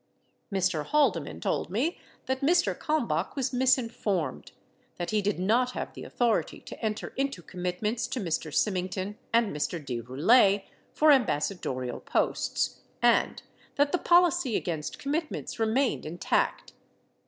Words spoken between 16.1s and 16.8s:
tact.